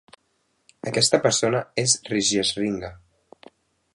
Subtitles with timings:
[0.91, 2.93] Aquesta persona és Rishyasringa.